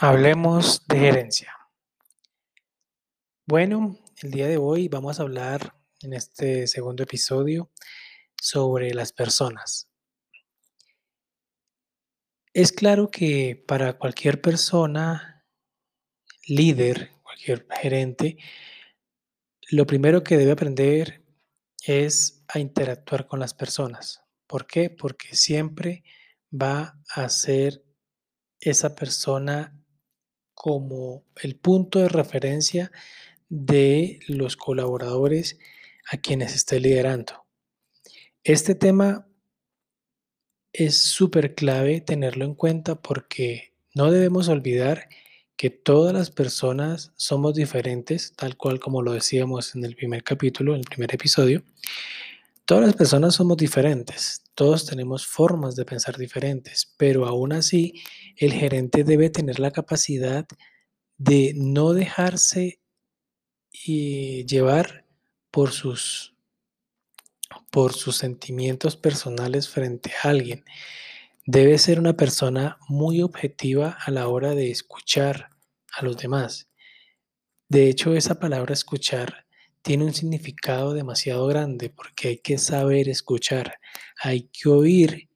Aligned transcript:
Hablemos 0.00 0.86
de 0.86 0.96
gerencia. 0.96 1.52
Bueno, 3.46 3.98
el 4.22 4.30
día 4.30 4.46
de 4.46 4.56
hoy 4.56 4.86
vamos 4.86 5.18
a 5.18 5.24
hablar 5.24 5.74
en 6.02 6.12
este 6.12 6.68
segundo 6.68 7.02
episodio 7.02 7.72
sobre 8.40 8.94
las 8.94 9.12
personas. 9.12 9.90
Es 12.54 12.70
claro 12.70 13.10
que 13.10 13.60
para 13.66 13.98
cualquier 13.98 14.40
persona, 14.40 15.44
líder, 16.46 17.10
cualquier 17.24 17.66
gerente, 17.68 18.38
lo 19.68 19.84
primero 19.84 20.22
que 20.22 20.38
debe 20.38 20.52
aprender 20.52 21.24
es 21.84 22.44
a 22.46 22.60
interactuar 22.60 23.26
con 23.26 23.40
las 23.40 23.52
personas. 23.52 24.22
¿Por 24.46 24.68
qué? 24.68 24.90
Porque 24.90 25.34
siempre 25.34 26.04
va 26.52 27.00
a 27.16 27.28
ser 27.28 27.82
esa 28.60 28.94
persona 28.94 29.74
como 30.58 31.24
el 31.36 31.54
punto 31.54 32.00
de 32.00 32.08
referencia 32.08 32.90
de 33.48 34.18
los 34.26 34.56
colaboradores 34.56 35.56
a 36.10 36.16
quienes 36.16 36.52
esté 36.52 36.80
liderando. 36.80 37.46
Este 38.42 38.74
tema 38.74 39.28
es 40.72 41.00
súper 41.00 41.54
clave 41.54 42.00
tenerlo 42.00 42.44
en 42.44 42.56
cuenta 42.56 43.00
porque 43.00 43.72
no 43.94 44.10
debemos 44.10 44.48
olvidar 44.48 45.08
que 45.56 45.70
todas 45.70 46.12
las 46.12 46.32
personas 46.32 47.12
somos 47.14 47.54
diferentes, 47.54 48.32
tal 48.34 48.56
cual 48.56 48.80
como 48.80 49.00
lo 49.00 49.12
decíamos 49.12 49.76
en 49.76 49.84
el 49.84 49.94
primer 49.94 50.24
capítulo, 50.24 50.74
en 50.74 50.80
el 50.80 50.86
primer 50.86 51.14
episodio. 51.14 51.62
Todas 52.68 52.84
las 52.84 52.96
personas 52.96 53.34
somos 53.34 53.56
diferentes, 53.56 54.42
todos 54.54 54.84
tenemos 54.84 55.26
formas 55.26 55.74
de 55.74 55.86
pensar 55.86 56.18
diferentes, 56.18 56.92
pero 56.98 57.24
aún 57.24 57.54
así 57.54 57.94
el 58.36 58.52
gerente 58.52 59.04
debe 59.04 59.30
tener 59.30 59.58
la 59.58 59.70
capacidad 59.70 60.46
de 61.16 61.54
no 61.56 61.94
dejarse 61.94 62.78
y 63.72 64.44
llevar 64.44 65.06
por 65.50 65.72
sus, 65.72 66.36
por 67.70 67.94
sus 67.94 68.18
sentimientos 68.18 68.98
personales 68.98 69.70
frente 69.70 70.12
a 70.22 70.28
alguien. 70.28 70.62
Debe 71.46 71.78
ser 71.78 71.98
una 71.98 72.18
persona 72.18 72.76
muy 72.86 73.22
objetiva 73.22 73.96
a 73.98 74.10
la 74.10 74.28
hora 74.28 74.54
de 74.54 74.70
escuchar 74.70 75.48
a 75.90 76.04
los 76.04 76.18
demás. 76.18 76.68
De 77.70 77.88
hecho, 77.88 78.14
esa 78.14 78.38
palabra 78.38 78.74
escuchar 78.74 79.47
tiene 79.82 80.04
un 80.04 80.14
significado 80.14 80.92
demasiado 80.92 81.46
grande 81.46 81.90
porque 81.90 82.28
hay 82.28 82.38
que 82.38 82.58
saber 82.58 83.08
escuchar, 83.08 83.78
hay 84.22 84.48
que 84.52 84.68
oír 84.68 85.28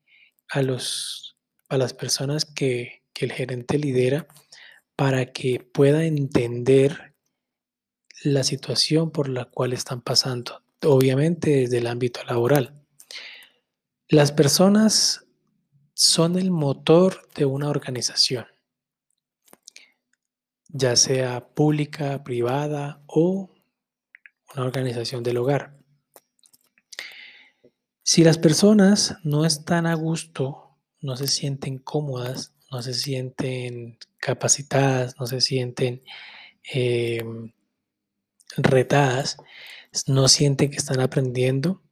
a, 0.49 0.63
los, 0.63 1.37
a 1.69 1.77
las 1.77 1.95
personas 1.95 2.45
que, 2.45 3.03
que 3.13 3.25
el 3.25 3.33
gerente 3.33 3.79
lidera 3.79 4.27
para 4.97 5.33
que 5.33 5.61
pueda 5.61 6.05
entender 6.05 7.15
la 8.25 8.45
situación 8.45 9.11
por 9.11 9.29
la 9.29 9.47
cual 9.47 9.73
están 9.73 10.01
pasando, 10.01 10.63
obviamente 10.83 11.51
desde 11.51 11.79
el 11.79 11.87
ámbito 11.87 12.23
laboral. 12.25 12.83
Las 14.09 14.33
personas 14.33 15.27
son 15.95 16.39
el 16.39 16.51
motor 16.51 17.29
de 17.35 17.45
una 17.45 17.69
organización, 17.69 18.47
ya 20.69 20.97
sea 20.97 21.49
pública, 21.49 22.23
privada 22.23 23.03
o 23.07 23.51
una 24.55 24.65
organización 24.65 25.23
del 25.23 25.39
hogar. 25.39 25.77
Si 28.03 28.25
las 28.25 28.39
personas 28.39 29.17
no 29.23 29.47
están 29.47 29.87
a 29.87 29.95
gusto, 29.95 30.77
no 31.01 31.17
se 31.17 31.29
sienten 31.29 31.79
cómodas, 31.79 32.55
no 32.71 32.83
se 32.83 32.95
sienten 32.95 33.99
capacitadas, 34.19 35.15
no 35.19 35.27
se 35.27 35.41
sienten 35.41 36.03
em, 36.65 37.53
retadas, 38.57 39.37
no 40.07 40.29
sienten 40.29 40.71
que 40.71 40.77
están 40.77 41.01
aprendiendo. 41.01 41.83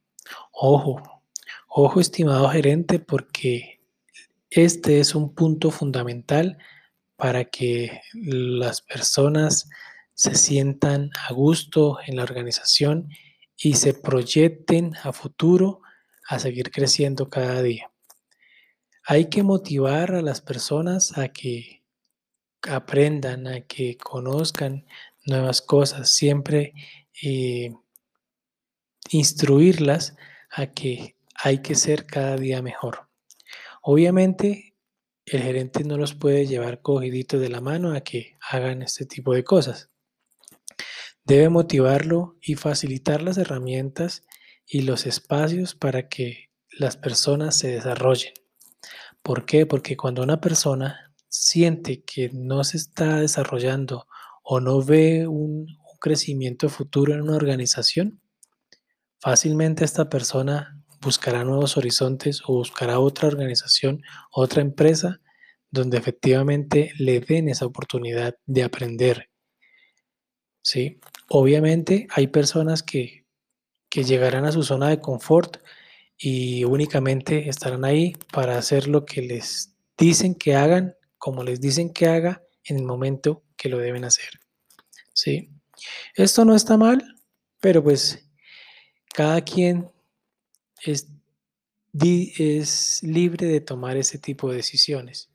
Ojo, 0.52 1.02
ojo 1.68 2.00
estimado 2.00 2.48
gerente, 2.48 2.98
porque 2.98 3.80
este 4.50 5.00
es 5.00 5.14
un 5.14 5.34
punto 5.34 5.70
fundamental 5.70 6.58
para 7.16 7.44
que 7.44 8.00
las 8.14 8.80
personas 8.80 9.68
se 10.20 10.34
sientan 10.34 11.10
a 11.26 11.32
gusto 11.32 11.96
en 12.06 12.16
la 12.16 12.24
organización 12.24 13.08
y 13.56 13.76
se 13.76 13.94
proyecten 13.94 14.94
a 15.02 15.14
futuro 15.14 15.80
a 16.28 16.38
seguir 16.38 16.70
creciendo 16.70 17.30
cada 17.30 17.62
día. 17.62 17.90
Hay 19.02 19.30
que 19.30 19.42
motivar 19.42 20.12
a 20.12 20.20
las 20.20 20.42
personas 20.42 21.16
a 21.16 21.28
que 21.28 21.84
aprendan, 22.68 23.46
a 23.46 23.62
que 23.62 23.96
conozcan 23.96 24.84
nuevas 25.24 25.62
cosas, 25.62 26.10
siempre 26.10 26.74
eh, 27.22 27.72
instruirlas 29.08 30.16
a 30.50 30.66
que 30.66 31.16
hay 31.34 31.62
que 31.62 31.74
ser 31.74 32.04
cada 32.04 32.36
día 32.36 32.60
mejor. 32.60 33.08
Obviamente, 33.80 34.74
el 35.24 35.40
gerente 35.40 35.82
no 35.82 35.96
los 35.96 36.12
puede 36.12 36.46
llevar 36.46 36.82
cogiditos 36.82 37.40
de 37.40 37.48
la 37.48 37.62
mano 37.62 37.94
a 37.94 38.02
que 38.02 38.36
hagan 38.50 38.82
este 38.82 39.06
tipo 39.06 39.32
de 39.32 39.44
cosas. 39.44 39.90
Debe 41.24 41.48
motivarlo 41.48 42.36
y 42.40 42.54
facilitar 42.54 43.22
las 43.22 43.38
herramientas 43.38 44.22
y 44.66 44.82
los 44.82 45.06
espacios 45.06 45.74
para 45.74 46.08
que 46.08 46.50
las 46.78 46.96
personas 46.96 47.56
se 47.56 47.68
desarrollen. 47.68 48.32
¿Por 49.22 49.44
qué? 49.44 49.66
Porque 49.66 49.96
cuando 49.96 50.22
una 50.22 50.40
persona 50.40 51.12
siente 51.28 52.02
que 52.02 52.30
no 52.32 52.64
se 52.64 52.76
está 52.76 53.20
desarrollando 53.20 54.06
o 54.42 54.60
no 54.60 54.82
ve 54.82 55.26
un, 55.26 55.66
crecimiento 56.00 56.70
futuro 56.70 57.12
en 57.12 57.20
una 57.20 57.36
organización, 57.36 58.22
fácilmente 59.20 59.84
esta 59.84 60.08
persona 60.08 60.82
buscará 61.02 61.44
nuevos 61.44 61.76
horizontes 61.76 62.40
o 62.46 62.54
buscará 62.54 62.98
otra 62.98 63.28
organización, 63.28 64.00
otra 64.30 64.62
empresa 64.62 65.20
donde 65.70 65.98
efectivamente 65.98 66.92
le 66.98 67.20
den 67.20 67.50
esa 67.50 67.66
oportunidad 67.66 68.34
de 68.46 68.62
aprender. 68.62 69.29
¿Sí? 70.62 71.00
Obviamente 71.28 72.06
hay 72.10 72.26
personas 72.26 72.82
que, 72.82 73.26
que 73.88 74.04
llegarán 74.04 74.44
a 74.44 74.52
su 74.52 74.62
zona 74.62 74.88
de 74.88 75.00
confort 75.00 75.58
y 76.16 76.64
únicamente 76.64 77.48
estarán 77.48 77.84
ahí 77.84 78.12
para 78.32 78.58
hacer 78.58 78.88
lo 78.88 79.06
que 79.06 79.22
les 79.22 79.74
dicen 79.96 80.34
que 80.34 80.54
hagan, 80.54 80.94
como 81.18 81.42
les 81.44 81.60
dicen 81.60 81.92
que 81.92 82.06
haga 82.06 82.42
en 82.64 82.76
el 82.76 82.84
momento 82.84 83.42
que 83.56 83.68
lo 83.68 83.78
deben 83.78 84.04
hacer. 84.04 84.28
¿Sí? 85.12 85.50
Esto 86.14 86.44
no 86.44 86.54
está 86.54 86.76
mal, 86.76 87.16
pero 87.60 87.82
pues 87.82 88.30
cada 89.14 89.40
quien 89.42 89.90
es, 90.84 91.08
es 91.92 93.02
libre 93.02 93.46
de 93.46 93.60
tomar 93.60 93.96
ese 93.96 94.18
tipo 94.18 94.50
de 94.50 94.56
decisiones. 94.56 95.30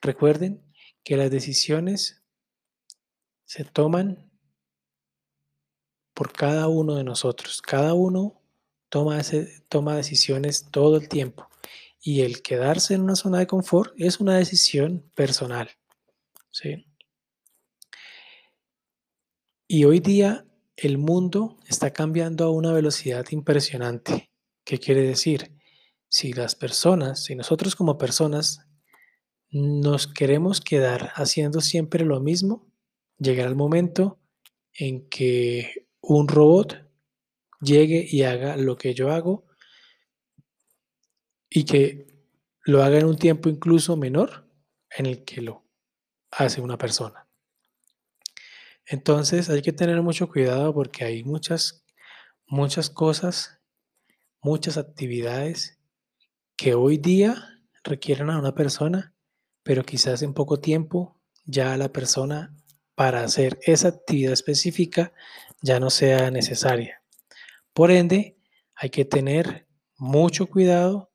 Recuerden 0.00 0.62
que 1.02 1.16
las 1.16 1.30
decisiones 1.30 2.22
se 3.44 3.64
toman 3.64 4.27
por 6.18 6.32
cada 6.32 6.66
uno 6.66 6.96
de 6.96 7.04
nosotros. 7.04 7.62
Cada 7.62 7.94
uno 7.94 8.42
toma, 8.88 9.20
toma 9.68 9.94
decisiones 9.94 10.66
todo 10.72 10.96
el 10.96 11.08
tiempo. 11.08 11.48
Y 12.00 12.22
el 12.22 12.42
quedarse 12.42 12.94
en 12.94 13.02
una 13.02 13.14
zona 13.14 13.38
de 13.38 13.46
confort 13.46 13.94
es 13.96 14.18
una 14.18 14.36
decisión 14.36 15.08
personal. 15.14 15.70
¿sí? 16.50 16.86
Y 19.68 19.84
hoy 19.84 20.00
día 20.00 20.44
el 20.74 20.98
mundo 20.98 21.56
está 21.68 21.92
cambiando 21.92 22.46
a 22.46 22.50
una 22.50 22.72
velocidad 22.72 23.24
impresionante. 23.30 24.32
¿Qué 24.64 24.78
quiere 24.78 25.02
decir? 25.02 25.54
Si 26.08 26.32
las 26.32 26.56
personas, 26.56 27.22
si 27.22 27.36
nosotros 27.36 27.76
como 27.76 27.96
personas 27.96 28.66
nos 29.52 30.08
queremos 30.08 30.60
quedar 30.60 31.12
haciendo 31.14 31.60
siempre 31.60 32.04
lo 32.04 32.18
mismo, 32.18 32.66
llegará 33.18 33.48
el 33.48 33.54
momento 33.54 34.18
en 34.72 35.08
que 35.08 35.87
un 36.08 36.26
robot 36.26 36.90
llegue 37.60 38.06
y 38.08 38.22
haga 38.22 38.56
lo 38.56 38.78
que 38.78 38.94
yo 38.94 39.10
hago 39.10 39.46
y 41.50 41.64
que 41.64 42.06
lo 42.64 42.82
haga 42.82 42.98
en 42.98 43.04
un 43.04 43.18
tiempo 43.18 43.50
incluso 43.50 43.96
menor 43.96 44.48
en 44.90 45.06
el 45.06 45.24
que 45.24 45.42
lo 45.42 45.66
hace 46.30 46.62
una 46.62 46.78
persona. 46.78 47.28
Entonces 48.86 49.50
hay 49.50 49.60
que 49.60 49.72
tener 49.72 50.00
mucho 50.00 50.30
cuidado 50.30 50.72
porque 50.72 51.04
hay 51.04 51.24
muchas, 51.24 51.84
muchas 52.46 52.88
cosas, 52.88 53.60
muchas 54.40 54.78
actividades 54.78 55.78
que 56.56 56.72
hoy 56.72 56.96
día 56.96 57.60
requieren 57.84 58.30
a 58.30 58.38
una 58.38 58.54
persona, 58.54 59.14
pero 59.62 59.84
quizás 59.84 60.22
en 60.22 60.32
poco 60.32 60.58
tiempo 60.58 61.20
ya 61.44 61.76
la 61.76 61.92
persona 61.92 62.54
para 62.94 63.22
hacer 63.22 63.60
esa 63.62 63.88
actividad 63.88 64.32
específica 64.32 65.12
ya 65.60 65.80
no 65.80 65.90
sea 65.90 66.30
necesaria. 66.30 67.02
Por 67.72 67.90
ende, 67.90 68.38
hay 68.74 68.90
que 68.90 69.04
tener 69.04 69.66
mucho 69.96 70.46
cuidado 70.46 71.12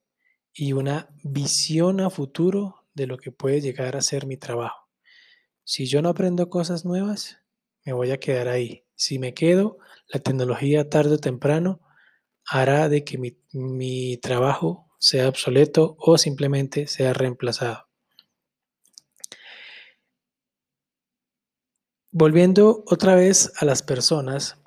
y 0.53 0.73
una 0.73 1.09
visión 1.23 1.99
a 2.01 2.09
futuro 2.09 2.85
de 2.93 3.07
lo 3.07 3.17
que 3.17 3.31
puede 3.31 3.61
llegar 3.61 3.95
a 3.95 4.01
ser 4.01 4.25
mi 4.27 4.37
trabajo. 4.37 4.89
Si 5.63 5.85
yo 5.85 6.01
no 6.01 6.09
aprendo 6.09 6.49
cosas 6.49 6.85
nuevas, 6.85 7.39
me 7.85 7.93
voy 7.93 8.11
a 8.11 8.19
quedar 8.19 8.47
ahí. 8.47 8.85
Si 8.95 9.17
me 9.17 9.33
quedo, 9.33 9.77
la 10.07 10.19
tecnología 10.19 10.89
tarde 10.89 11.15
o 11.15 11.17
temprano 11.17 11.81
hará 12.45 12.89
de 12.89 13.03
que 13.03 13.17
mi, 13.17 13.37
mi 13.53 14.17
trabajo 14.17 14.91
sea 14.99 15.27
obsoleto 15.27 15.95
o 15.97 16.17
simplemente 16.17 16.87
sea 16.87 17.13
reemplazado. 17.13 17.92
Volviendo 22.15 22.83
otra 22.86 23.15
vez 23.15 23.51
a 23.57 23.65
las 23.65 23.81
personas, 23.81 24.62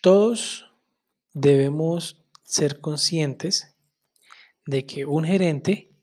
todos 0.00 0.72
debemos 1.34 2.24
ser 2.44 2.80
conscientes 2.80 3.76
de 4.64 4.86
que 4.86 5.04
un 5.04 5.24
gerente 5.26 5.94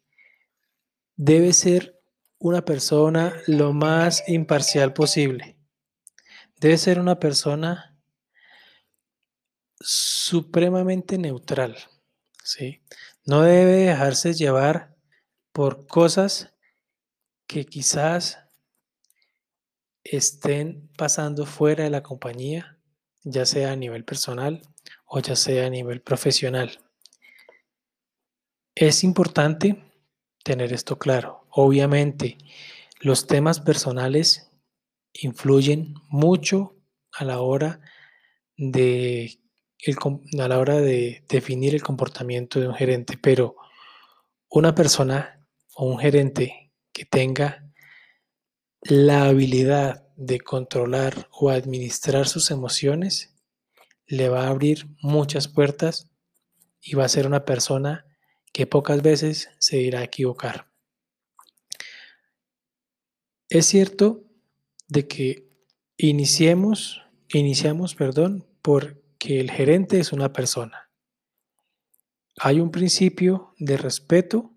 debe 1.15 1.53
ser 1.53 2.03
una 2.37 2.65
persona 2.65 3.33
lo 3.47 3.73
más 3.73 4.25
imparcial 4.27 4.93
posible. 4.93 5.57
Debe 6.59 6.77
ser 6.77 6.99
una 6.99 7.19
persona 7.19 7.99
supremamente 9.79 11.17
neutral. 11.17 11.77
¿sí? 12.43 12.83
No 13.25 13.41
debe 13.41 13.71
dejarse 13.71 14.35
llevar 14.35 14.95
por 15.51 15.87
cosas 15.87 16.53
que 17.47 17.65
quizás 17.65 18.42
estén 20.03 20.89
pasando 20.97 21.45
fuera 21.45 21.83
de 21.83 21.89
la 21.89 22.03
compañía, 22.03 22.77
ya 23.23 23.45
sea 23.45 23.71
a 23.71 23.75
nivel 23.75 24.03
personal 24.03 24.61
o 25.05 25.19
ya 25.19 25.35
sea 25.35 25.67
a 25.67 25.69
nivel 25.69 26.01
profesional. 26.01 26.79
Es 28.75 29.03
importante 29.03 29.83
tener 30.43 30.73
esto 30.73 30.97
claro. 30.97 31.45
Obviamente, 31.49 32.37
los 32.99 33.27
temas 33.27 33.59
personales 33.59 34.49
influyen 35.13 35.93
mucho 36.09 36.75
a 37.11 37.23
la 37.23 37.39
hora 37.39 37.79
de, 38.57 39.39
a 40.39 40.47
la 40.47 40.59
hora 40.59 40.79
de 40.81 41.23
definir 41.29 41.75
el 41.75 41.83
comportamiento 41.83 42.59
de 42.59 42.67
un 42.67 42.73
gerente, 42.73 43.17
pero 43.21 43.55
una 44.49 44.73
persona 44.73 45.47
o 45.75 45.85
un 45.85 45.99
gerente 45.99 46.71
que 46.91 47.05
tenga 47.05 47.62
la 48.85 49.25
habilidad 49.25 50.07
de 50.17 50.39
controlar 50.39 51.29
o 51.31 51.49
administrar 51.49 52.27
sus 52.27 52.51
emociones 52.51 53.33
le 54.07 54.27
va 54.27 54.45
a 54.45 54.49
abrir 54.49 54.87
muchas 55.01 55.47
puertas 55.47 56.11
y 56.81 56.95
va 56.95 57.05
a 57.05 57.09
ser 57.09 57.25
una 57.25 57.45
persona 57.45 58.05
que 58.51 58.67
pocas 58.67 59.01
veces 59.01 59.49
se 59.59 59.77
irá 59.79 59.99
a 59.99 60.03
equivocar. 60.03 60.69
Es 63.47 63.67
cierto 63.67 64.25
de 64.89 65.07
que 65.07 65.49
iniciemos, 65.95 67.01
iniciamos, 67.29 67.95
perdón, 67.95 68.45
porque 68.61 69.39
el 69.39 69.49
gerente 69.49 69.99
es 69.99 70.11
una 70.11 70.33
persona. 70.33 70.91
Hay 72.37 72.59
un 72.59 72.71
principio 72.71 73.53
de 73.59 73.77
respeto 73.77 74.53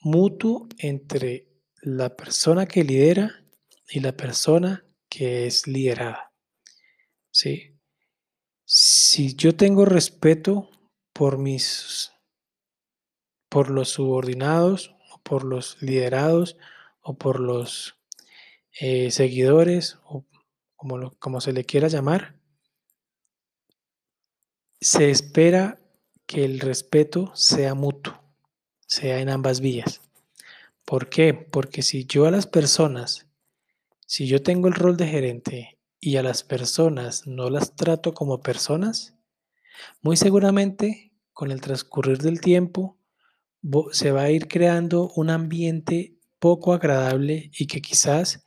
mutuo 0.00 0.68
entre 0.78 1.49
la 1.82 2.16
persona 2.16 2.66
que 2.66 2.84
lidera 2.84 3.44
y 3.88 4.00
la 4.00 4.12
persona 4.12 4.84
que 5.08 5.46
es 5.46 5.66
liderada. 5.66 6.32
¿Sí? 7.30 7.76
Si 8.64 9.34
yo 9.34 9.56
tengo 9.56 9.84
respeto 9.84 10.70
por 11.12 11.38
mis 11.38 12.12
por 13.48 13.68
los 13.68 13.88
subordinados 13.90 14.94
o 15.10 15.20
por 15.22 15.44
los 15.44 15.82
liderados 15.82 16.56
o 17.02 17.18
por 17.18 17.40
los 17.40 17.98
eh, 18.80 19.10
seguidores 19.10 19.98
o 20.04 20.24
como, 20.76 21.10
como 21.18 21.40
se 21.40 21.52
le 21.52 21.64
quiera 21.64 21.88
llamar, 21.88 22.38
se 24.80 25.10
espera 25.10 25.80
que 26.26 26.44
el 26.44 26.60
respeto 26.60 27.34
sea 27.34 27.74
mutuo, 27.74 28.22
sea 28.86 29.18
en 29.18 29.28
ambas 29.28 29.60
vías. 29.60 30.00
¿Por 30.84 31.08
qué? 31.08 31.34
Porque 31.34 31.82
si 31.82 32.04
yo 32.06 32.26
a 32.26 32.30
las 32.30 32.46
personas, 32.46 33.26
si 34.06 34.26
yo 34.26 34.42
tengo 34.42 34.68
el 34.68 34.74
rol 34.74 34.96
de 34.96 35.06
gerente 35.06 35.78
y 36.00 36.16
a 36.16 36.22
las 36.22 36.42
personas 36.42 37.26
no 37.26 37.50
las 37.50 37.76
trato 37.76 38.12
como 38.12 38.40
personas, 38.40 39.14
muy 40.02 40.16
seguramente 40.16 41.12
con 41.32 41.50
el 41.50 41.60
transcurrir 41.60 42.18
del 42.18 42.40
tiempo 42.40 42.98
se 43.92 44.10
va 44.10 44.22
a 44.22 44.30
ir 44.30 44.48
creando 44.48 45.10
un 45.14 45.30
ambiente 45.30 46.16
poco 46.38 46.72
agradable 46.72 47.50
y 47.56 47.66
que 47.66 47.82
quizás 47.82 48.44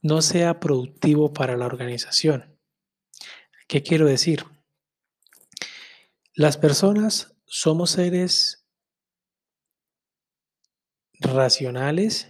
no 0.00 0.22
sea 0.22 0.60
productivo 0.60 1.32
para 1.32 1.56
la 1.56 1.66
organización. 1.66 2.58
¿Qué 3.68 3.82
quiero 3.82 4.06
decir? 4.06 4.44
Las 6.34 6.56
personas 6.56 7.34
somos 7.46 7.90
seres 7.90 8.61
racionales, 11.22 12.28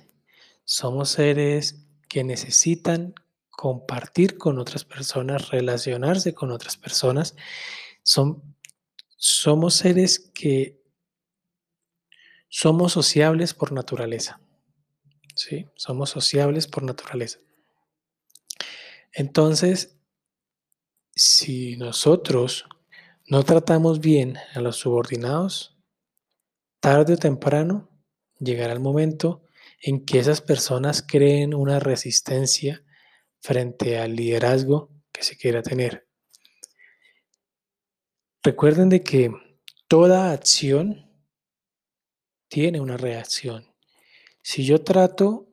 somos 0.64 1.10
seres 1.10 1.86
que 2.08 2.24
necesitan 2.24 3.14
compartir 3.50 4.38
con 4.38 4.58
otras 4.58 4.84
personas, 4.84 5.50
relacionarse 5.50 6.34
con 6.34 6.50
otras 6.50 6.76
personas. 6.76 7.36
Son, 8.02 8.42
somos 9.16 9.74
seres 9.74 10.18
que 10.18 10.82
somos 12.48 12.92
sociables 12.92 13.54
por 13.54 13.72
naturaleza. 13.72 14.40
¿sí? 15.34 15.66
Somos 15.76 16.10
sociables 16.10 16.66
por 16.66 16.82
naturaleza. 16.82 17.38
Entonces, 19.12 19.98
si 21.14 21.76
nosotros 21.76 22.66
no 23.26 23.44
tratamos 23.44 24.00
bien 24.00 24.38
a 24.54 24.60
los 24.60 24.76
subordinados, 24.76 25.76
tarde 26.80 27.14
o 27.14 27.16
temprano 27.16 27.91
llegará 28.42 28.72
el 28.72 28.80
momento 28.80 29.42
en 29.80 30.04
que 30.04 30.18
esas 30.18 30.40
personas 30.40 31.02
creen 31.06 31.54
una 31.54 31.80
resistencia 31.80 32.84
frente 33.40 33.98
al 33.98 34.14
liderazgo 34.14 34.90
que 35.12 35.22
se 35.22 35.37
quiera 35.37 35.62
tener. 35.62 36.06
Recuerden 38.42 38.88
de 38.88 39.02
que 39.02 39.30
toda 39.88 40.32
acción 40.32 41.11
tiene 42.49 42.80
una 42.80 42.96
reacción. 42.96 43.72
Si 44.42 44.64
yo 44.64 44.82
trato 44.82 45.49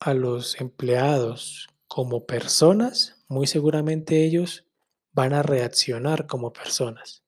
a 0.00 0.14
los 0.14 0.60
empleados 0.60 1.68
como 1.88 2.26
personas, 2.26 3.24
muy 3.28 3.46
seguramente 3.46 4.24
ellos 4.24 4.64
van 5.12 5.32
a 5.32 5.42
reaccionar 5.42 6.26
como 6.26 6.52
personas. 6.52 7.24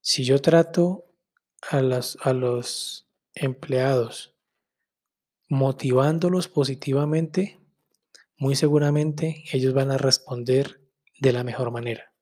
Si 0.00 0.24
yo 0.24 0.40
trato 0.42 1.06
a, 1.70 1.80
las, 1.80 2.18
a 2.20 2.34
los 2.34 3.03
empleados, 3.34 4.34
motivándolos 5.48 6.48
positivamente, 6.48 7.60
muy 8.36 8.56
seguramente 8.56 9.44
ellos 9.52 9.74
van 9.74 9.90
a 9.90 9.98
responder 9.98 10.80
de 11.18 11.32
la 11.32 11.44
mejor 11.44 11.70
manera. 11.70 12.12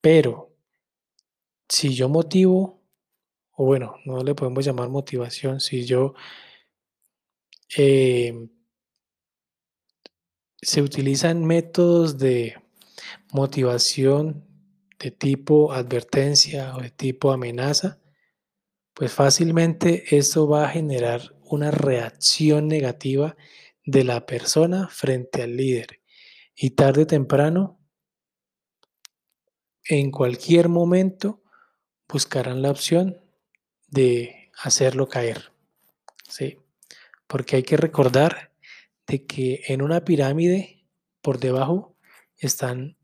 Pero 0.00 0.54
si 1.68 1.94
yo 1.94 2.08
motivo, 2.08 2.82
o 3.52 3.64
bueno, 3.64 3.96
no 4.04 4.22
le 4.22 4.34
podemos 4.34 4.64
llamar 4.64 4.88
motivación, 4.88 5.60
si 5.60 5.84
yo 5.84 6.14
eh, 7.76 8.48
se 10.62 10.82
utilizan 10.82 11.44
métodos 11.44 12.18
de 12.18 12.56
motivación 13.32 14.44
de 14.98 15.10
tipo 15.10 15.72
advertencia 15.72 16.76
o 16.76 16.80
de 16.80 16.90
tipo 16.90 17.30
amenaza, 17.30 18.00
pues 18.98 19.12
fácilmente 19.12 20.16
esto 20.16 20.48
va 20.48 20.64
a 20.64 20.70
generar 20.70 21.32
una 21.44 21.70
reacción 21.70 22.66
negativa 22.66 23.36
de 23.84 24.02
la 24.02 24.26
persona 24.26 24.88
frente 24.88 25.40
al 25.40 25.56
líder. 25.56 26.00
Y 26.56 26.70
tarde 26.70 27.02
o 27.02 27.06
temprano, 27.06 27.78
en 29.84 30.10
cualquier 30.10 30.68
momento, 30.68 31.44
buscarán 32.08 32.60
la 32.60 32.72
opción 32.72 33.20
de 33.86 34.50
hacerlo 34.60 35.08
caer. 35.08 35.52
¿sí? 36.28 36.58
Porque 37.28 37.54
hay 37.54 37.62
que 37.62 37.76
recordar 37.76 38.52
de 39.06 39.24
que 39.26 39.62
en 39.68 39.80
una 39.80 40.04
pirámide, 40.04 40.84
por 41.22 41.38
debajo, 41.38 41.94
están 42.36 42.98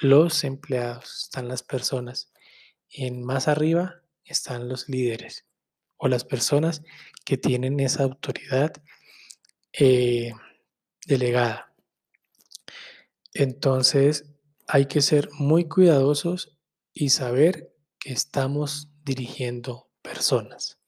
los 0.00 0.44
empleados, 0.44 1.24
están 1.24 1.48
las 1.48 1.64
personas. 1.64 2.32
Y 2.88 3.06
en 3.06 3.24
más 3.24 3.48
arriba 3.48 3.99
están 4.32 4.68
los 4.68 4.88
líderes 4.88 5.46
o 5.96 6.08
las 6.08 6.24
personas 6.24 6.82
que 7.24 7.36
tienen 7.36 7.78
esa 7.80 8.04
autoridad 8.04 8.72
eh, 9.72 10.32
delegada. 11.06 11.74
Entonces 13.34 14.24
hay 14.66 14.86
que 14.86 15.02
ser 15.02 15.28
muy 15.32 15.66
cuidadosos 15.68 16.56
y 16.92 17.10
saber 17.10 17.74
que 17.98 18.12
estamos 18.12 18.88
dirigiendo 19.04 19.90
personas. 20.02 20.78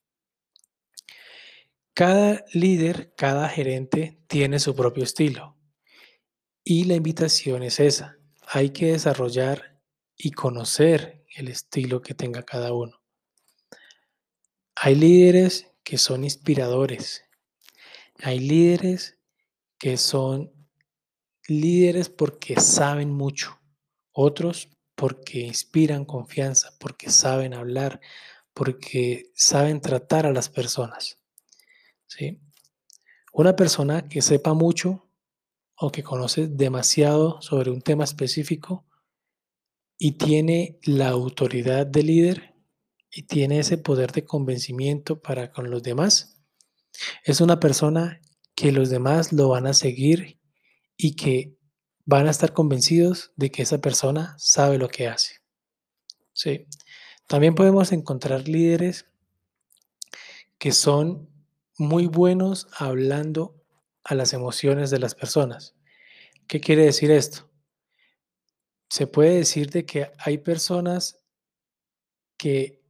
Cada 1.95 2.45
líder, 2.55 3.15
cada 3.17 3.49
gerente 3.49 4.19
tiene 4.27 4.59
su 4.59 4.75
propio 4.75 5.05
estilo. 5.05 5.59
Y 6.65 6.85
la 6.85 6.95
invitación 6.95 7.63
es 7.63 7.81
esa. 7.81 8.17
Hay 8.47 8.71
que 8.71 8.93
desarrollar 8.93 9.79
y 10.17 10.31
conocer 10.31 11.25
el 11.35 11.49
estilo 11.49 12.01
que 12.01 12.15
tenga 12.15 12.45
cada 12.45 12.73
uno. 12.73 13.02
Hay 14.75 14.95
líderes 14.95 15.71
que 15.85 15.99
son 15.99 16.25
inspiradores. 16.25 17.25
Hay 18.23 18.39
líderes 18.39 19.19
que 19.79 19.97
son 19.97 20.53
líderes 21.49 22.09
porque 22.09 22.61
saben 22.61 23.11
mucho. 23.11 23.61
Otros 24.13 24.69
porque 24.95 25.41
inspiran 25.41 26.05
confianza, 26.05 26.77
porque 26.79 27.11
saben 27.11 27.55
hablar, 27.55 28.01
porque 28.55 29.31
saben 29.35 29.81
tratar 29.81 30.27
a 30.27 30.33
las 30.33 30.49
personas. 30.49 31.19
¿sí? 32.07 32.41
Una 33.33 33.57
persona 33.57 34.09
que 34.09 34.23
sepa 34.23 34.55
mucho 34.55 35.09
o 35.75 35.91
que 35.91 36.03
conoce 36.03 36.47
demasiado 36.47 37.41
sobre 37.41 37.71
un 37.71 37.81
tema 37.81 38.05
específico 38.05 38.85
y 39.99 40.13
tiene 40.13 40.79
la 40.83 41.09
autoridad 41.09 41.87
de 41.87 42.03
líder 42.03 42.52
y 43.13 43.25
tiene 43.25 43.59
ese 43.59 43.77
poder 43.79 44.11
de 44.13 44.25
convencimiento 44.25 45.21
para 45.21 45.53
con 45.53 45.71
los 45.71 45.83
demás, 45.83 46.41
es 47.25 47.41
una 47.41 47.61
persona 47.61 48.21
que 48.55 48.73
los 48.73 48.91
demás 48.91 49.33
lo 49.33 49.49
van 49.49 49.67
a 49.67 49.75
seguir 49.75 50.39
y 50.97 51.15
que 51.15 51.57
van 52.05 52.27
a 52.27 52.31
estar 52.31 52.53
convencidos 52.53 53.33
de 53.37 53.51
que 53.51 53.63
esa 53.63 53.79
persona 53.79 54.35
sabe 54.39 54.79
lo 54.79 54.89
que 54.89 55.09
hace. 55.09 55.37
Sí. 56.33 56.67
También 57.27 57.55
podemos 57.55 57.93
encontrar 57.93 58.49
líderes 58.49 59.07
que 60.59 60.73
son 60.73 61.29
muy 61.79 62.07
buenos 62.07 62.69
hablando 62.77 63.63
a 64.05 64.15
las 64.15 64.33
emociones 64.33 64.91
de 64.91 64.99
las 64.99 65.15
personas. 65.15 65.75
¿Qué 66.47 66.61
quiere 66.61 66.85
decir 66.85 67.11
esto? 67.11 67.51
Se 68.89 69.07
puede 69.07 69.37
decir 69.37 69.71
de 69.71 69.87
que 69.87 70.13
hay 70.19 70.39
personas 70.39 71.25
que 72.37 72.82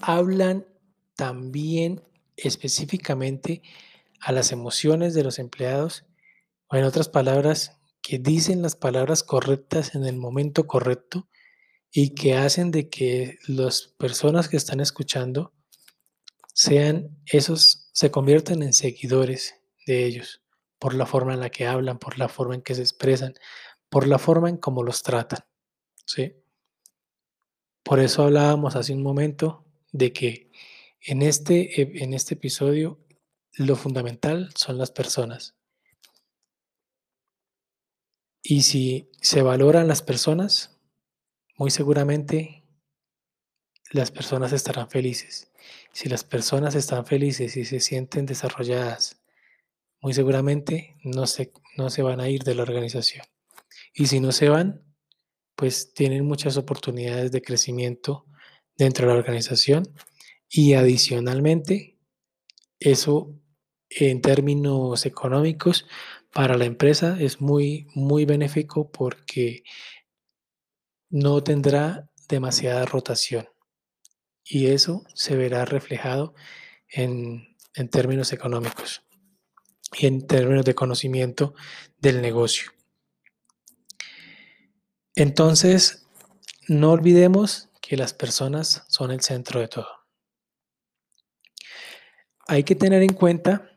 hablan 0.00 0.66
también 1.14 2.02
específicamente 2.36 3.62
a 4.20 4.32
las 4.32 4.52
emociones 4.52 5.14
de 5.14 5.24
los 5.24 5.38
empleados, 5.38 6.04
o 6.68 6.76
en 6.76 6.84
otras 6.84 7.08
palabras, 7.08 7.78
que 8.02 8.18
dicen 8.18 8.62
las 8.62 8.76
palabras 8.76 9.22
correctas 9.22 9.94
en 9.94 10.04
el 10.04 10.16
momento 10.16 10.66
correcto 10.66 11.28
y 11.90 12.10
que 12.10 12.36
hacen 12.36 12.70
de 12.70 12.88
que 12.88 13.38
las 13.48 13.94
personas 13.98 14.48
que 14.48 14.56
están 14.56 14.80
escuchando 14.80 15.52
sean 16.54 17.18
esos, 17.26 17.90
se 17.92 18.10
conviertan 18.10 18.62
en 18.62 18.72
seguidores 18.72 19.56
de 19.86 20.04
ellos 20.04 20.42
por 20.78 20.94
la 20.94 21.06
forma 21.06 21.34
en 21.34 21.40
la 21.40 21.50
que 21.50 21.66
hablan, 21.66 21.98
por 21.98 22.18
la 22.18 22.28
forma 22.28 22.54
en 22.54 22.62
que 22.62 22.74
se 22.74 22.82
expresan, 22.82 23.34
por 23.88 24.06
la 24.06 24.18
forma 24.18 24.48
en 24.48 24.56
cómo 24.56 24.82
los 24.82 25.02
tratan. 25.02 25.40
¿sí? 26.04 26.36
Por 27.82 28.00
eso 28.00 28.24
hablábamos 28.24 28.76
hace 28.76 28.92
un 28.92 29.02
momento 29.02 29.65
de 29.96 30.12
que 30.12 30.50
en 31.00 31.22
este, 31.22 32.02
en 32.02 32.14
este 32.14 32.34
episodio 32.34 32.98
lo 33.52 33.76
fundamental 33.76 34.50
son 34.54 34.78
las 34.78 34.90
personas. 34.90 35.54
Y 38.42 38.62
si 38.62 39.10
se 39.20 39.42
valoran 39.42 39.88
las 39.88 40.02
personas, 40.02 40.78
muy 41.56 41.70
seguramente 41.70 42.64
las 43.90 44.10
personas 44.10 44.52
estarán 44.52 44.90
felices. 44.90 45.50
Si 45.92 46.08
las 46.08 46.22
personas 46.22 46.74
están 46.74 47.06
felices 47.06 47.56
y 47.56 47.64
se 47.64 47.80
sienten 47.80 48.26
desarrolladas, 48.26 49.22
muy 50.00 50.12
seguramente 50.12 50.96
no 51.02 51.26
se, 51.26 51.52
no 51.76 51.90
se 51.90 52.02
van 52.02 52.20
a 52.20 52.28
ir 52.28 52.42
de 52.44 52.54
la 52.54 52.62
organización. 52.62 53.24
Y 53.94 54.06
si 54.06 54.20
no 54.20 54.32
se 54.32 54.48
van, 54.48 54.84
pues 55.54 55.94
tienen 55.94 56.26
muchas 56.26 56.56
oportunidades 56.58 57.32
de 57.32 57.42
crecimiento 57.42 58.25
dentro 58.76 59.06
de 59.06 59.12
la 59.12 59.18
organización 59.18 59.88
y 60.48 60.74
adicionalmente 60.74 61.98
eso 62.78 63.34
en 63.88 64.20
términos 64.20 65.06
económicos 65.06 65.86
para 66.32 66.56
la 66.56 66.64
empresa 66.66 67.16
es 67.20 67.40
muy 67.40 67.86
muy 67.94 68.24
benéfico 68.24 68.90
porque 68.90 69.62
no 71.08 71.42
tendrá 71.42 72.10
demasiada 72.28 72.84
rotación 72.84 73.48
y 74.44 74.66
eso 74.66 75.04
se 75.14 75.36
verá 75.36 75.64
reflejado 75.64 76.34
en, 76.88 77.56
en 77.74 77.88
términos 77.88 78.32
económicos 78.32 79.02
y 79.98 80.06
en 80.06 80.26
términos 80.26 80.64
de 80.64 80.74
conocimiento 80.74 81.54
del 81.98 82.20
negocio. 82.22 82.70
Entonces, 85.14 86.06
no 86.68 86.90
olvidemos 86.90 87.65
que 87.86 87.96
las 87.96 88.12
personas 88.12 88.84
son 88.88 89.12
el 89.12 89.20
centro 89.20 89.60
de 89.60 89.68
todo. 89.68 89.86
Hay 92.48 92.64
que 92.64 92.74
tener 92.74 93.00
en 93.02 93.12
cuenta, 93.12 93.70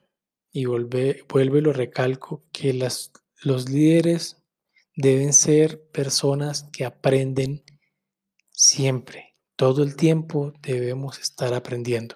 y 0.51 0.65
vuelve, 0.65 1.25
vuelve 1.29 1.61
lo 1.61 1.73
recalco, 1.73 2.43
que 2.51 2.73
las, 2.73 3.11
los 3.43 3.69
líderes 3.69 4.43
deben 4.95 5.31
ser 5.31 5.87
personas 5.91 6.63
que 6.73 6.85
aprenden 6.85 7.63
siempre. 8.49 9.35
Todo 9.55 9.83
el 9.83 9.95
tiempo 9.95 10.53
debemos 10.59 11.19
estar 11.19 11.53
aprendiendo. 11.53 12.15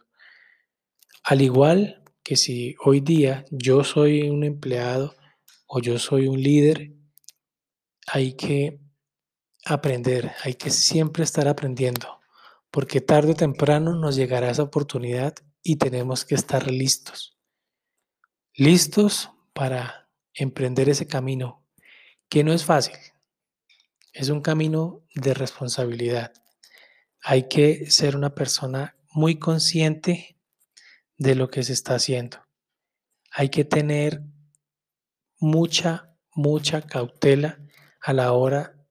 Al 1.23 1.43
igual 1.43 2.03
que 2.23 2.37
si 2.37 2.75
hoy 2.83 3.01
día 3.01 3.45
yo 3.51 3.83
soy 3.83 4.29
un 4.29 4.43
empleado 4.43 5.15
o 5.67 5.79
yo 5.79 5.99
soy 5.99 6.27
un 6.27 6.41
líder, 6.41 6.91
hay 8.07 8.33
que 8.33 8.82
aprender, 9.65 10.31
hay 10.43 10.55
que 10.55 10.69
siempre 10.69 11.23
estar 11.23 11.47
aprendiendo, 11.47 12.19
porque 12.71 13.01
tarde 13.01 13.31
o 13.31 13.35
temprano 13.35 13.95
nos 13.95 14.15
llegará 14.15 14.49
esa 14.49 14.63
oportunidad 14.63 15.35
y 15.61 15.77
tenemos 15.77 16.25
que 16.25 16.35
estar 16.35 16.69
listos. 16.69 17.37
Listos 18.55 19.31
para 19.53 20.09
emprender 20.33 20.89
ese 20.89 21.07
camino, 21.07 21.65
que 22.29 22.43
no 22.43 22.53
es 22.53 22.65
fácil. 22.65 22.97
Es 24.11 24.29
un 24.29 24.41
camino 24.41 25.03
de 25.15 25.33
responsabilidad. 25.33 26.33
Hay 27.21 27.47
que 27.47 27.89
ser 27.89 28.15
una 28.15 28.35
persona 28.35 28.97
muy 29.11 29.39
consciente 29.39 30.37
de 31.17 31.35
lo 31.35 31.49
que 31.49 31.63
se 31.63 31.73
está 31.73 31.95
haciendo. 31.95 32.45
Hay 33.31 33.49
que 33.49 33.63
tener 33.63 34.21
mucha, 35.39 36.15
mucha 36.33 36.81
cautela 36.81 37.59
a 38.01 38.13
la 38.13 38.33
hora 38.33 38.82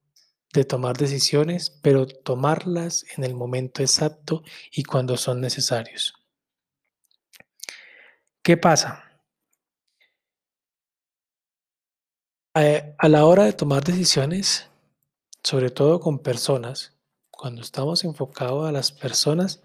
de 0.53 0.65
tomar 0.65 0.95
decisiones, 0.95 1.71
pero 1.81 2.05
tomarlas 2.05 3.05
en 3.17 3.23
el 3.23 3.33
momento 3.33 3.81
exacto 3.81 4.43
y 4.71 4.83
cuando 4.83 5.17
son 5.17 5.41
necesarios. 5.41 6.13
¿Qué 8.43 8.55
pasa? 8.57 9.03
Eh, 12.55 12.95
a 12.99 13.09
la 13.09 13.25
hora 13.25 13.45
de 13.45 13.53
tomar 13.53 13.83
decisiones, 13.83 14.69
sobre 15.43 15.71
todo 15.71 15.99
con 15.99 16.19
personas, 16.19 16.93
cuando 17.31 17.61
estamos 17.61 18.03
enfocados 18.03 18.67
a 18.67 18.71
las 18.71 18.91
personas, 18.91 19.63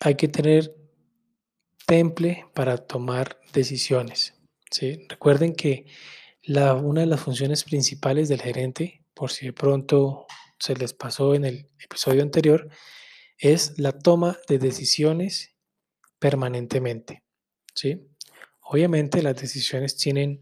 hay 0.00 0.14
que 0.14 0.28
tener 0.28 0.74
temple 1.86 2.46
para 2.54 2.78
tomar 2.78 3.38
decisiones. 3.52 4.34
¿sí? 4.70 5.06
Recuerden 5.08 5.54
que 5.54 5.86
una 6.48 7.00
de 7.00 7.06
las 7.06 7.20
funciones 7.20 7.64
principales 7.64 8.28
del 8.28 8.42
gerente, 8.42 9.04
por 9.14 9.30
si 9.30 9.46
de 9.46 9.52
pronto 9.52 10.26
se 10.58 10.74
les 10.74 10.92
pasó 10.92 11.34
en 11.34 11.44
el 11.44 11.68
episodio 11.78 12.22
anterior, 12.22 12.68
es 13.38 13.78
la 13.78 13.92
toma 13.92 14.38
de 14.48 14.58
decisiones 14.58 15.56
permanentemente. 16.18 17.22
¿sí? 17.74 18.00
Obviamente 18.60 19.22
las 19.22 19.36
decisiones 19.36 19.96
tienen 19.96 20.40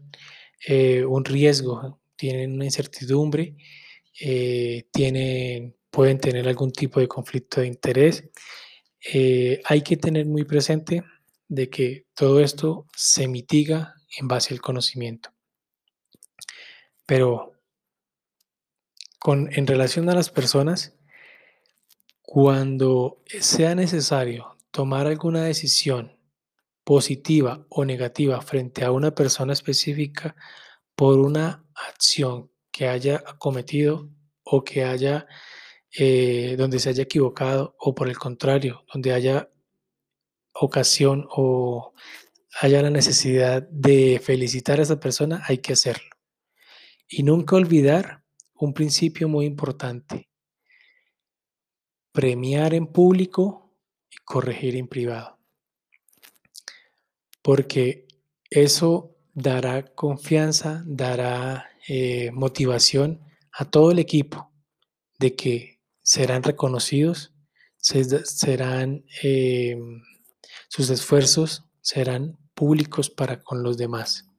eh, 0.67 1.03
un 1.03 1.25
riesgo, 1.25 2.01
tienen 2.15 2.53
una 2.53 2.65
incertidumbre, 2.65 3.55
eh, 4.19 4.83
tienen, 4.91 5.75
pueden 5.89 6.19
tener 6.19 6.47
algún 6.47 6.71
tipo 6.71 6.99
de 6.99 7.07
conflicto 7.07 7.61
de 7.61 7.67
interés. 7.67 8.29
Eh, 9.13 9.61
hay 9.65 9.81
que 9.81 9.97
tener 9.97 10.27
muy 10.27 10.43
presente 10.43 11.03
de 11.47 11.69
que 11.69 12.05
todo 12.13 12.39
esto 12.39 12.85
se 12.95 13.27
mitiga 13.27 13.95
en 14.19 14.27
base 14.27 14.53
al 14.53 14.61
conocimiento. 14.61 15.31
Pero 17.11 17.51
en 19.25 19.67
relación 19.67 20.09
a 20.09 20.15
las 20.15 20.29
personas, 20.29 20.97
cuando 22.21 23.21
sea 23.41 23.75
necesario 23.75 24.55
tomar 24.71 25.07
alguna 25.07 25.43
decisión 25.43 26.17
positiva 26.85 27.65
o 27.67 27.83
negativa 27.83 28.39
frente 28.39 28.85
a 28.85 28.93
una 28.93 29.11
persona 29.13 29.51
específica 29.51 30.37
por 30.95 31.19
una 31.19 31.65
acción 31.75 32.49
que 32.71 32.87
haya 32.87 33.21
cometido 33.39 34.09
o 34.43 34.63
que 34.63 34.85
haya, 34.85 35.27
eh, 35.99 36.55
donde 36.57 36.79
se 36.79 36.91
haya 36.91 37.03
equivocado 37.03 37.75
o 37.77 37.93
por 37.93 38.07
el 38.07 38.17
contrario, 38.17 38.85
donde 38.93 39.11
haya 39.11 39.51
ocasión 40.53 41.27
o 41.29 41.93
haya 42.61 42.81
la 42.81 42.89
necesidad 42.89 43.63
de 43.63 44.21
felicitar 44.23 44.79
a 44.79 44.83
esa 44.83 44.97
persona, 45.01 45.43
hay 45.45 45.57
que 45.57 45.73
hacerlo. 45.73 46.10
Y 47.13 47.23
nunca 47.23 47.57
olvidar 47.57 48.23
un 48.55 48.73
principio 48.73 49.27
muy 49.27 49.45
importante. 49.45 50.29
Premiar 52.13 52.73
en 52.73 52.87
público 52.87 53.75
y 54.09 54.15
corregir 54.23 54.77
en 54.77 54.87
privado. 54.87 55.37
Porque 57.41 58.07
eso 58.49 59.17
dará 59.33 59.93
confianza, 59.93 60.83
dará 60.85 61.69
eh, 61.89 62.31
motivación 62.31 63.19
a 63.51 63.65
todo 63.65 63.91
el 63.91 63.99
equipo 63.99 64.49
de 65.19 65.35
que 65.35 65.81
serán 66.01 66.43
reconocidos, 66.43 67.33
serán, 67.77 69.03
em, 69.21 70.01
sus 70.69 70.89
esfuerzos 70.89 71.65
serán 71.81 72.37
públicos 72.53 73.09
para 73.09 73.43
con 73.43 73.63
los 73.63 73.77
demás. 73.77 74.29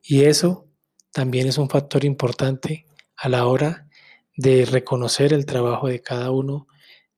Y 0.00 0.24
eso 0.24 0.68
también 1.14 1.46
es 1.46 1.58
un 1.58 1.70
factor 1.70 2.04
importante 2.04 2.86
a 3.16 3.28
la 3.28 3.46
hora 3.46 3.88
de 4.36 4.64
reconocer 4.66 5.32
el 5.32 5.46
trabajo 5.46 5.86
de 5.86 6.02
cada 6.02 6.32
uno 6.32 6.66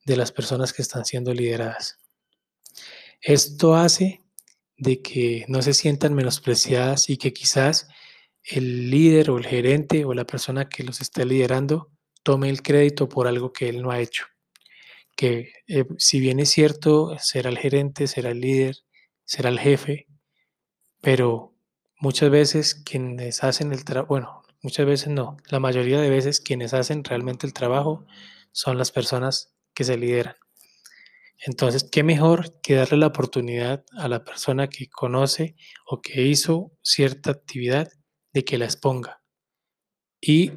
de 0.05 0.19
las 0.19 0.33
personas 0.33 0.75
que 0.75 0.83
están 0.83 1.07
siendo 1.07 1.33
lideradas. 1.33 1.99
Esto 3.23 3.75
hace 3.75 4.23
de 4.77 5.01
que 5.01 5.47
no 5.49 5.63
se 5.63 5.73
sientan 5.73 6.13
menospreciadas 6.13 7.09
y 7.09 7.17
que 7.17 7.33
quizás 7.33 7.89
el 8.43 8.91
líder 8.91 9.31
o 9.31 9.39
el 9.39 9.47
gerente 9.47 10.05
o 10.05 10.13
la 10.13 10.27
persona 10.27 10.69
que 10.69 10.85
los 10.85 11.01
esté 11.01 11.25
liderando 11.25 11.91
tome 12.23 12.51
el 12.51 12.61
crédito 12.61 13.09
por 13.09 13.27
algo 13.27 13.55
que 13.55 13.71
él 13.71 13.81
no 13.81 13.91
ha 13.91 14.01
hecho. 14.01 14.27
Que 15.17 15.53
eh, 15.69 15.87
si 15.97 16.21
bien 16.21 16.39
es 16.39 16.51
cierto, 16.51 17.17
será 17.19 17.49
el 17.49 17.57
gerente, 17.57 18.09
será 18.09 18.33
el 18.33 18.43
líder, 18.43 18.77
será 19.25 19.49
el 19.49 19.59
jefe, 19.59 20.07
pero 21.01 21.56
muchas 21.99 22.31
veces 22.31 22.75
quienes 22.75 23.43
hacen 23.45 23.73
el 23.73 23.85
trabajo, 23.85 24.09
bueno, 24.09 24.43
muchas 24.63 24.87
veces 24.87 25.09
no, 25.09 25.37
la 25.51 25.61
mayoría 25.61 26.01
de 26.01 26.11
veces 26.11 26.41
quienes 26.41 26.75
hacen 26.75 27.05
realmente 27.05 27.47
el 27.47 27.53
trabajo 27.53 28.07
son 28.53 28.79
las 28.79 28.91
personas 28.91 29.55
que 29.75 29.85
se 29.85 29.97
lideran. 29.97 30.37
Entonces, 31.39 31.85
¿qué 31.85 32.03
mejor 32.03 32.61
que 32.61 32.75
darle 32.75 32.97
la 32.97 33.09
oportunidad 33.09 33.85
a 33.93 34.09
la 34.09 34.25
persona 34.25 34.69
que 34.69 34.89
conoce 34.89 35.55
o 35.87 36.01
que 36.01 36.23
hizo 36.23 36.73
cierta 36.83 37.31
actividad 37.31 37.89
de 38.33 38.45
que 38.45 38.57
la 38.57 38.65
exponga? 38.65 39.23
Y 40.21 40.53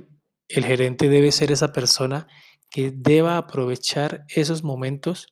el 0.48 0.66
gerente 0.66 1.10
debe 1.10 1.32
ser 1.32 1.52
esa 1.52 1.74
persona 1.74 2.28
que 2.70 2.92
deba 2.92 3.38
aprovechar 3.38 4.26
esos 4.30 4.64
momentos 4.64 5.28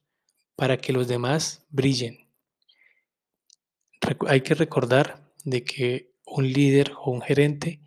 para 0.56 0.78
que 0.78 0.92
los 0.92 1.08
demás 1.08 1.66
brillen. 1.70 2.30
Hay 4.28 4.42
que 4.42 4.54
recordar 4.54 5.26
de 5.48 5.63
que 5.63 6.12
un 6.25 6.51
líder 6.51 6.92
o 7.00 7.12
un 7.12 7.22
gerente 7.22 7.80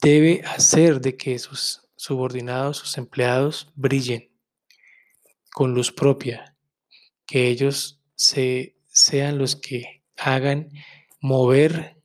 debe 0.00 0.42
hacer 0.44 1.00
de 1.00 1.16
que 1.16 1.40
sus 1.40 1.88
subordinados, 1.96 2.76
sus 2.76 2.98
empleados 2.98 3.72
brillen 3.74 4.30
con 5.50 5.74
luz 5.74 5.90
propia, 5.90 6.56
que 7.26 7.48
ellos 7.48 8.00
se, 8.14 8.76
sean 8.86 9.38
los 9.38 9.56
que 9.56 10.04
hagan 10.16 10.70
mover 11.20 12.00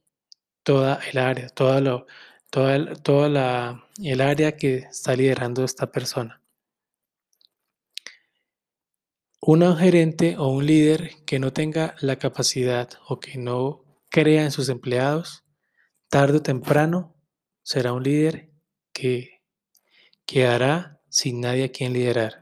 toda 0.64 1.02
el 1.12 1.20
área, 1.20 1.50
toda, 1.50 1.80
lo, 1.80 2.08
toda, 2.50 2.96
toda 2.96 3.30
la, 3.30 3.88
el 4.04 4.22
área 4.22 4.58
que 4.58 4.78
está 4.78 5.16
liderando 5.16 5.64
esta 5.64 5.92
persona. 5.92 6.42
Un 9.40 9.78
gerente 9.78 10.36
o 10.36 10.48
un 10.48 10.66
líder 10.66 11.12
que 11.28 11.38
no 11.38 11.54
tenga 11.54 11.96
la 12.02 12.16
capacidad 12.16 12.90
o 13.08 13.20
que 13.20 13.38
no 13.38 13.87
crea 14.10 14.44
en 14.44 14.52
sus 14.52 14.70
empleados, 14.70 15.44
tarde 16.10 16.38
o 16.38 16.42
temprano 16.42 17.16
será 17.64 17.94
un 17.94 18.04
líder 18.04 18.52
que 18.94 19.42
quedará 20.26 21.02
sin 21.10 21.42
nadie 21.42 21.66
a 21.66 21.72
quien 21.72 21.94
liderar, 21.94 22.40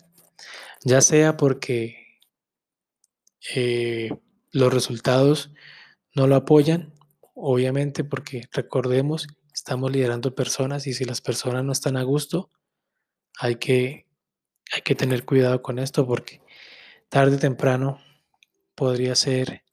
ya 0.84 1.02
sea 1.02 1.38
porque 1.38 2.20
eh, 3.56 4.12
los 4.52 4.74
resultados 4.74 5.52
no 6.14 6.28
lo 6.28 6.36
apoyan, 6.36 6.94
obviamente 7.34 8.04
porque 8.04 8.48
recordemos, 8.52 9.28
estamos 9.54 9.92
liderando 9.92 10.34
personas 10.34 10.88
y 10.88 10.94
si 10.94 11.06
las 11.06 11.22
personas 11.22 11.64
no 11.64 11.72
están 11.72 11.98
a 11.98 12.04
gusto, 12.04 12.50
hay 13.38 13.58
que, 13.58 14.08
hay 14.72 14.82
que 14.82 14.96
tener 14.96 15.26
cuidado 15.26 15.62
con 15.62 15.80
esto 15.80 16.08
porque 16.08 16.42
tarde 17.10 17.36
o 17.36 17.40
temprano 17.40 18.00
podría 18.76 19.16
ser 19.16 19.65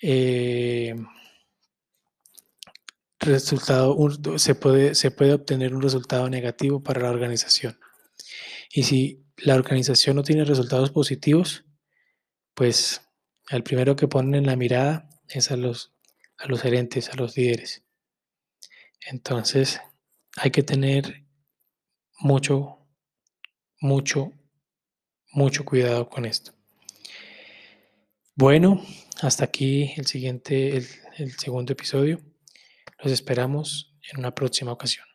eh, 0.00 0.94
resultado, 3.20 3.96
se, 4.38 4.54
puede, 4.54 4.94
se 4.94 5.10
puede 5.10 5.32
obtener 5.32 5.74
un 5.74 5.82
resultado 5.82 6.28
negativo 6.28 6.82
para 6.82 7.02
la 7.02 7.10
organización. 7.10 7.78
Y 8.70 8.84
si 8.84 9.24
la 9.36 9.54
organización 9.54 10.16
no 10.16 10.22
tiene 10.22 10.44
resultados 10.44 10.90
positivos, 10.90 11.64
pues 12.54 13.02
al 13.48 13.62
primero 13.62 13.96
que 13.96 14.08
ponen 14.08 14.34
en 14.34 14.46
la 14.46 14.56
mirada 14.56 15.08
es 15.28 15.50
a 15.50 15.56
los, 15.56 15.94
a 16.38 16.46
los 16.46 16.60
gerentes, 16.62 17.10
a 17.10 17.16
los 17.16 17.36
líderes. 17.36 17.84
Entonces 19.00 19.80
hay 20.36 20.50
que 20.50 20.62
tener 20.62 21.24
mucho, 22.18 22.78
mucho, 23.80 24.32
mucho 25.32 25.64
cuidado 25.64 26.08
con 26.08 26.24
esto. 26.24 26.52
Bueno, 28.34 28.84
hasta 29.26 29.44
aquí 29.44 29.94
el 29.96 30.06
siguiente, 30.06 30.76
el 30.76 31.32
segundo 31.38 31.72
episodio. 31.72 32.20
Los 33.02 33.12
esperamos 33.12 33.94
en 34.12 34.18
una 34.18 34.34
próxima 34.34 34.72
ocasión. 34.72 35.06